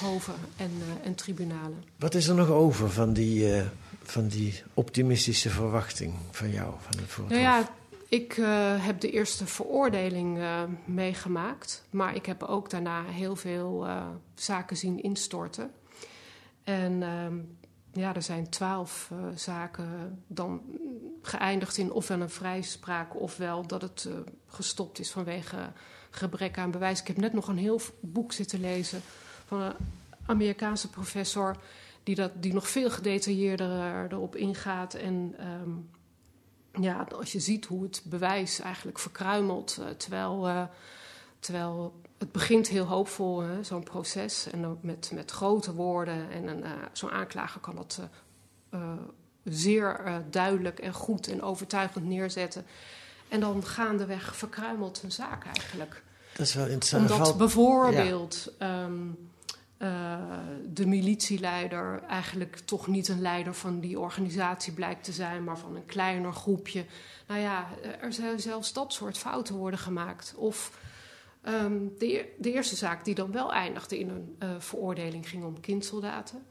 [0.00, 1.84] hoven en, uh, en tribunalen.
[1.96, 3.62] Wat is er nog over van die,
[4.02, 6.74] van die optimistische verwachting van jou?
[6.80, 7.68] Van het Nou ja,
[8.08, 11.84] ik uh, heb de eerste veroordeling uh, meegemaakt.
[11.90, 15.70] Maar ik heb ook daarna heel veel uh, zaken zien instorten.
[16.64, 17.58] En um,
[17.92, 20.62] ja, er zijn twaalf zaken dan
[21.22, 24.08] geëindigd in ofwel een vrijspraak ofwel dat het
[24.46, 25.72] gestopt is vanwege
[26.10, 27.00] gebrek aan bewijs.
[27.00, 29.00] Ik heb net nog een heel boek zitten lezen
[29.46, 29.74] van een
[30.26, 31.56] Amerikaanse professor
[32.02, 34.94] die, dat, die nog veel gedetailleerder erop ingaat.
[34.94, 35.70] En ehm,
[36.80, 40.68] ja, als je ziet hoe het bewijs eigenlijk verkruimelt, terwijl,
[41.40, 44.50] terwijl het begint heel hoopvol, zo'n proces.
[44.50, 46.30] En dan met, met grote woorden.
[46.30, 48.00] En uh, zo'n aanklager kan dat
[48.74, 48.92] uh,
[49.44, 52.66] zeer duidelijk en goed en overtuigend neerzetten.
[53.28, 56.02] En dan gaandeweg verkruimelt een zaak eigenlijk.
[56.36, 57.10] Dat is wel interessant.
[57.10, 58.84] Omdat bijvoorbeeld ja.
[58.84, 59.28] um,
[60.72, 65.76] de militieleider eigenlijk toch niet een leider van die organisatie blijkt te zijn, maar van
[65.76, 66.84] een kleiner groepje.
[67.26, 67.66] Nou ja,
[68.00, 70.34] er zijn zelfs dat soort fouten worden gemaakt.
[70.36, 70.84] Of
[71.48, 75.60] Um, de, de, eerste zaak die dan wel eindigde in een uh, veroordeling ging om
[75.60, 76.42] kindsoldaten.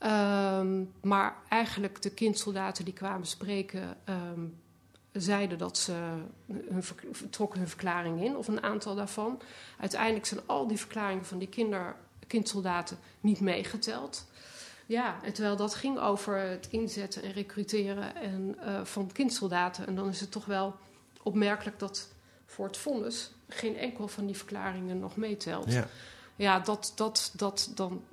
[0.00, 4.54] Um, maar eigenlijk de kindsoldaten die kwamen spreken um,
[5.12, 5.92] zeiden dat ze
[6.46, 6.82] hun,
[7.30, 9.40] trokken hun verklaring in, of een aantal daarvan.
[9.80, 14.26] Uiteindelijk zijn al die verklaringen van die kinder, kindsoldaten niet meegeteld.
[14.86, 19.86] Ja, en terwijl dat ging over het inzetten en recruteren en, uh, van kindsoldaten.
[19.86, 20.74] En dan is het toch wel
[21.22, 22.08] opmerkelijk dat
[22.46, 25.72] voor het vonnis geen enkel van die verklaringen nog meetelt.
[25.72, 25.88] Ja,
[26.36, 28.04] ja dat, dat, dat, dan,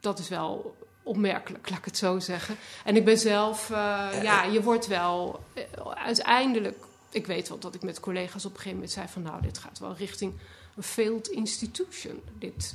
[0.00, 2.56] dat is wel opmerkelijk, laat ik het zo zeggen.
[2.84, 3.76] En ik ben zelf, uh,
[4.22, 5.44] ja, je wordt wel
[5.94, 6.84] uiteindelijk.
[7.10, 9.58] Ik weet wel dat ik met collega's op een gegeven moment zei van nou, dit
[9.58, 10.34] gaat wel richting
[10.76, 12.20] een failed institution.
[12.38, 12.74] Dit,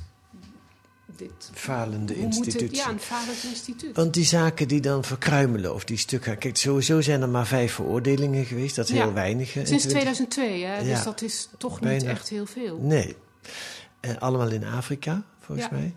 [1.16, 2.76] dit falende instituut.
[2.76, 3.96] ja, een falend instituut.
[3.96, 6.38] Want die zaken die dan verkruimelen of die stukken...
[6.38, 8.76] Kijk, sowieso zijn er maar vijf veroordelingen geweest.
[8.76, 9.48] Dat is heel weinig.
[9.48, 10.84] Sinds 2002, hè?
[10.84, 12.78] Dus dat is toch niet echt heel veel.
[12.78, 13.16] Nee.
[14.00, 15.94] Eh, allemaal in Afrika, volgens mij.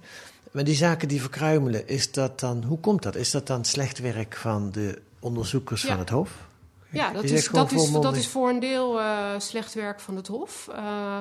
[0.52, 2.64] Maar die zaken die verkruimelen, is dat dan...
[2.64, 3.16] Hoe komt dat?
[3.16, 6.50] Is dat dan slecht werk van de onderzoekers van het Hof?
[6.90, 10.28] Ja, dat is, dat, is, dat is voor een deel uh, slecht werk van het
[10.28, 10.68] Hof.
[10.70, 11.20] Uh,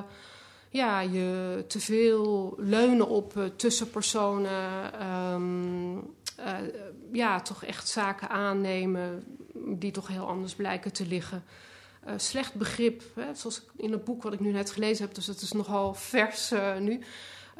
[0.71, 5.07] ja, je te veel leunen op uh, tussenpersonen.
[5.33, 6.57] Um, uh,
[7.13, 11.45] ja, toch echt zaken aannemen die toch heel anders blijken te liggen.
[12.07, 15.27] Uh, slecht begrip, hè, zoals in het boek wat ik nu net gelezen heb, dus
[15.27, 17.01] het is nogal vers nu.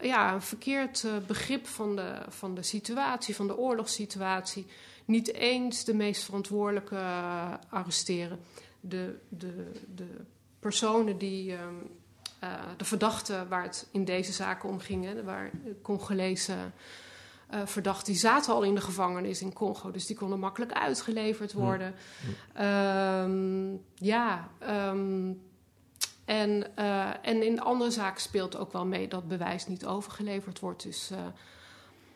[0.03, 4.67] ja, een verkeerd begrip van de, van de situatie, van de oorlogssituatie.
[5.05, 7.03] Niet eens de meest verantwoordelijke
[7.69, 8.41] arresteren.
[8.81, 10.09] De, de, de
[10.61, 11.55] personen die.
[12.45, 15.51] Uh, de verdachten waar het in deze zaken om ging, hè, waar
[15.83, 16.55] Congolese
[17.55, 21.53] uh, verdachten, die zaten al in de gevangenis in Congo, dus die konden makkelijk uitgeleverd
[21.53, 21.95] worden.
[22.57, 22.65] Mm.
[22.65, 24.49] Um, ja,
[24.89, 25.43] um,
[26.25, 30.83] en, uh, en in andere zaken speelt ook wel mee dat bewijs niet overgeleverd wordt.
[30.83, 31.11] Dus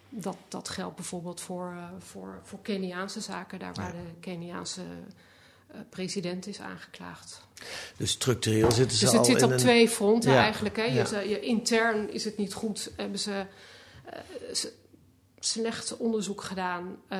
[0.08, 4.82] dat, dat geldt bijvoorbeeld voor, voor, voor Keniaanse zaken, daar waar de Keniaanse
[5.90, 7.42] president is aangeklaagd.
[7.96, 9.56] Dus structureel zitten ze dus het al zit op een...
[9.56, 10.42] twee fronten ja.
[10.42, 10.76] eigenlijk.
[10.76, 10.84] Hè?
[10.84, 11.20] Je, ja.
[11.20, 12.90] je, intern is het niet goed.
[12.96, 13.46] Hebben ze
[14.06, 14.70] uh,
[15.38, 16.96] slecht onderzoek gedaan.
[17.12, 17.18] Uh,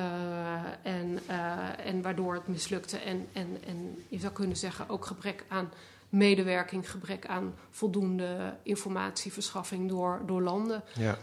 [0.83, 2.97] en, uh, en waardoor het mislukte.
[2.97, 5.71] En, en, en je zou kunnen zeggen ook gebrek aan
[6.09, 6.91] medewerking.
[6.91, 10.83] Gebrek aan voldoende informatieverschaffing door, door landen.
[10.93, 11.17] Ja.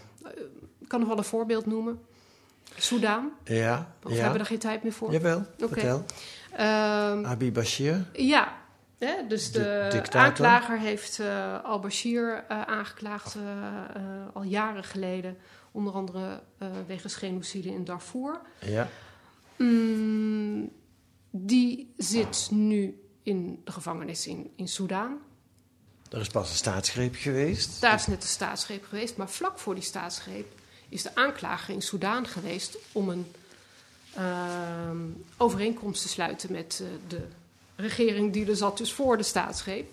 [0.79, 2.01] Ik kan nog wel een voorbeeld noemen.
[2.77, 3.31] Soudaan.
[3.43, 3.93] Ja.
[4.03, 4.15] Of ja.
[4.15, 5.11] hebben we daar geen tijd meer voor?
[5.11, 5.67] Jawel, okay.
[5.67, 6.05] vertel.
[6.59, 8.05] Um, Abi Bashir.
[8.13, 8.61] Ja,
[8.97, 9.27] Hè?
[9.27, 13.43] Dus de, de aanklager heeft uh, al-Bashir uh, aangeklaagd uh,
[14.33, 15.37] al jaren geleden.
[15.71, 16.43] Onder andere
[16.87, 18.41] wegens genocide in Darfur.
[18.59, 18.89] Ja.
[19.57, 20.71] Mm,
[21.29, 25.17] die zit nu in de gevangenis in, in Soudaan.
[26.09, 27.81] Er is pas een staatsgreep geweest.
[27.81, 29.17] Daar is net een staatsgreep geweest.
[29.17, 30.47] Maar vlak voor die staatsgreep
[30.89, 32.77] is de aanklager in Soudaan geweest...
[32.91, 33.25] om een
[34.15, 34.97] ehm,
[35.37, 37.27] overeenkomst te sluiten met de
[37.75, 39.87] regering die er zat, dus voor de staatsgreep,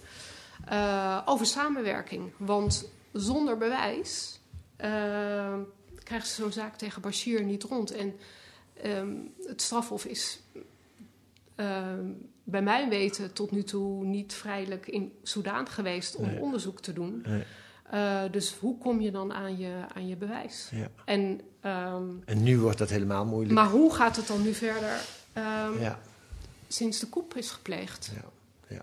[0.73, 2.33] uh, over samenwerking.
[2.37, 4.39] Want zonder bewijs
[4.81, 5.55] uh,
[6.03, 7.91] krijgt ze zo'n zaak tegen Bashir niet rond.
[7.91, 8.17] En
[8.85, 10.41] um, het strafhof is
[12.45, 16.41] bij mijn weten tot nu toe niet vrijelijk in Soudaan geweest om nee.
[16.41, 17.23] onderzoek te doen.
[17.27, 17.43] Nee.
[17.95, 20.69] Uh, dus hoe kom je dan aan je, aan je bewijs?
[20.73, 20.89] Ja.
[21.05, 23.55] En, um, en nu wordt dat helemaal moeilijk.
[23.55, 25.01] Maar hoe gaat het dan nu verder?
[25.35, 25.99] Um, ja
[26.73, 28.11] sinds de koep is gepleegd.
[28.15, 28.29] Ja,
[28.77, 28.83] ja.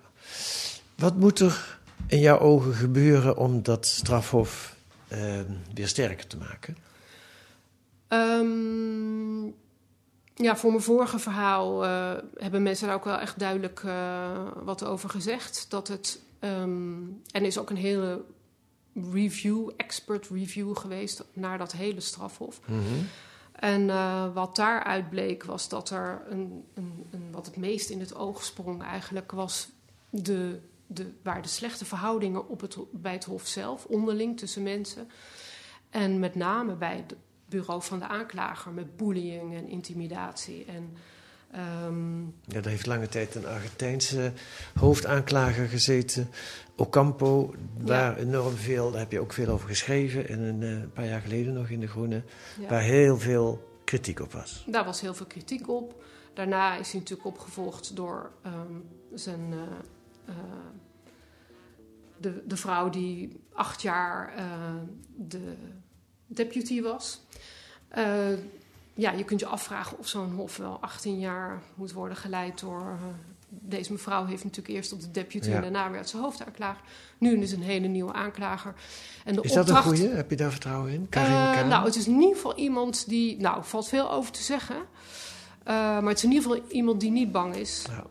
[0.95, 4.75] Wat moet er in jouw ogen gebeuren om dat strafhof
[5.11, 5.39] uh,
[5.73, 6.77] weer sterker te maken?
[8.09, 9.55] Um,
[10.35, 14.83] ja, voor mijn vorige verhaal uh, hebben mensen daar ook wel echt duidelijk uh, wat
[14.83, 15.65] over gezegd.
[15.69, 16.19] Dat het.
[16.39, 18.21] En is ook een hele
[19.11, 22.59] review, expert review geweest naar dat hele strafhof.
[22.65, 23.07] Mm -hmm.
[23.51, 27.99] En uh, wat daaruit bleek was dat er een, een, een wat het meest in
[27.99, 29.69] het oog sprong eigenlijk was
[30.09, 35.09] de, de, waar de slechte verhoudingen op het, bij het Hof zelf, onderling tussen mensen.
[35.89, 40.65] En met name bij het bureau van de aanklager met bullying en intimidatie.
[40.65, 40.97] En,
[41.55, 42.33] um...
[42.45, 44.31] ja, daar heeft lange tijd een Argentijnse
[44.75, 46.29] hoofdaanklager gezeten,
[46.75, 47.53] Ocampo.
[47.77, 51.21] Waar enorm veel, daar heb je ook veel over geschreven, en een, een paar jaar
[51.21, 52.21] geleden nog in De Groene,
[52.69, 54.65] waar heel veel kritiek op was.
[54.67, 56.03] Daar was heel veel kritiek op.
[56.33, 58.83] Daarna is hij natuurlijk opgevolgd door um,
[59.13, 59.51] zijn.
[59.51, 59.57] Uh,
[60.29, 60.35] uh,
[62.17, 64.43] de, de vrouw die acht jaar uh,
[65.15, 65.53] de
[66.27, 67.25] deputy was.
[68.97, 72.97] Ja, je kunt je afvragen of zo'n hof wel 18 jaar moet worden geleid door.
[73.49, 76.81] deze mevrouw heeft natuurlijk eerst op de deputy en daarna werd ze hoofdaanklager.
[77.17, 78.73] Nu is een hele nieuwe aanklager.
[79.25, 80.15] En de is dat opdracht, een goede?
[80.15, 81.07] Heb je daar vertrouwen in?
[81.67, 83.37] nou, het is in ieder geval iemand die.
[83.41, 84.75] Nou, valt veel over te zeggen.
[84.75, 87.83] Uh, maar het is in ieder geval iemand die niet bang is.
[87.89, 88.05] Ja.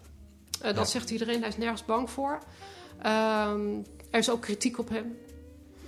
[0.64, 2.38] Uh, dat zegt iedereen, hij is nergens bang voor.
[3.06, 5.16] Um, er is ook kritiek op hem.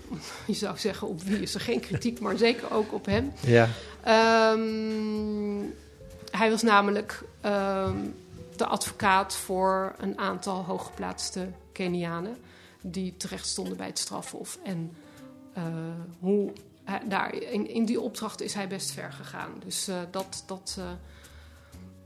[0.47, 3.33] Je zou zeggen, op wie is er geen kritiek, maar zeker ook op hem.
[3.41, 3.69] Ja.
[4.09, 5.75] Um,
[6.31, 8.14] hij was namelijk um,
[8.57, 12.37] de advocaat voor een aantal hooggeplaatste Kenianen...
[12.81, 14.59] die terecht stonden bij het strafhof.
[14.64, 14.97] En
[15.59, 15.64] uh,
[16.21, 16.53] hoe,
[17.09, 19.51] daar, in, in, die opdracht is hij best ver gegaan.
[19.64, 20.42] Dus uh, dat...
[20.47, 20.85] dat uh,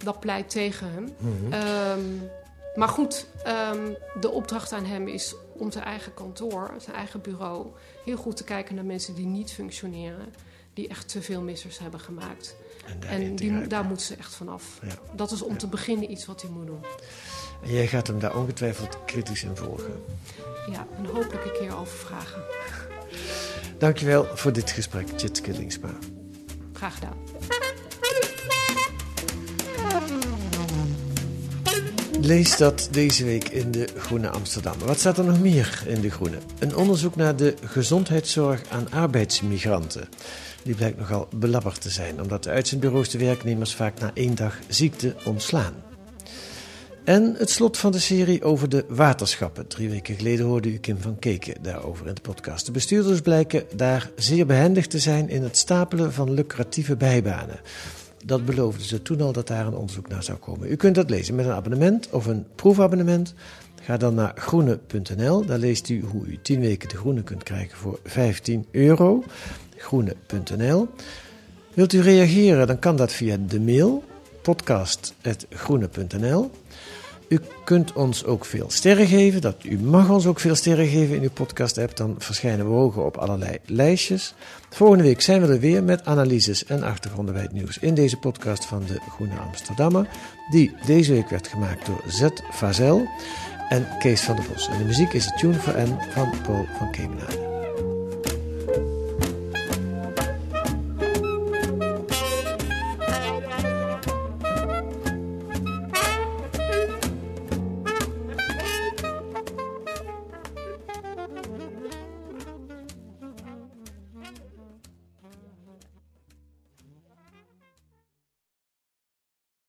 [0.05, 1.15] dat pleit tegen hem.
[1.19, 1.53] Mm -hmm.
[1.53, 2.31] um,
[2.75, 7.67] maar goed, um, de opdracht aan hem is om zijn eigen kantoor, zijn eigen bureau,
[8.05, 10.35] heel goed te kijken naar mensen die niet functioneren,
[10.75, 12.57] die echt te veel missers hebben gemaakt.
[12.87, 14.79] En, en die, daar moet ze echt vanaf.
[14.83, 14.95] Ja.
[15.15, 15.59] Dat is om ja.
[15.59, 16.85] te beginnen iets wat hij moet doen.
[17.63, 20.05] En jij gaat hem daar ongetwijfeld kritisch in volgen.
[20.71, 22.43] Ja, en hopelijk een keer over vragen.
[23.79, 25.91] Dankjewel voor dit gesprek, Jitske Lingsma.
[26.73, 27.17] Graag gedaan.
[32.21, 34.79] Lees dat deze week in de Groene Amsterdam.
[34.79, 36.39] Wat staat er nog meer in de Groene?
[36.59, 40.09] Een onderzoek naar de gezondheidszorg aan arbeidsmigranten.
[40.65, 44.59] Die blijkt nogal belabberd te zijn, omdat de uitzendbureaus de werknemers vaak na één dag
[44.69, 45.75] ziekte ontslaan.
[47.05, 49.67] En het slot van de serie over de waterschappen.
[49.67, 52.67] Drie weken geleden hoorde u Kim van Keken daarover in de podcast.
[52.67, 57.61] De bestuurders blijken daar zeer behendig te zijn in het stapelen van lucratieve bijbanen
[58.25, 60.71] dat beloofden ze toen al dat daar een onderzoek naar zou komen.
[60.71, 63.35] U kunt dat lezen met een abonnement of een proefabonnement.
[63.83, 65.45] Ga dan naar groene.nl.
[65.45, 69.25] Daar leest u hoe u 10 weken de groene kunt krijgen voor 15 euro.
[69.83, 70.89] Groene.nl.
[71.75, 74.05] Wilt u reageren, dan kan dat via de mail
[74.43, 76.51] podcast.groene.nl.
[77.29, 79.41] U kunt ons ook veel sterren geven.
[79.41, 81.97] Dat, u mag ons ook veel sterren geven in uw podcast-app.
[81.97, 84.35] Dan verschijnen we hoger op allerlei lijstjes.
[84.71, 88.17] Volgende week zijn we er weer met analyses en achtergronden bij het nieuws in deze
[88.17, 90.09] podcast van de Groene Amsterdammer.
[90.51, 92.29] Die deze week werd gemaakt door Z.
[92.51, 93.07] Vazel
[93.69, 94.69] en Kees van der Bos.
[94.69, 97.52] En de muziek is de Tune for N van Paul van Kemenade.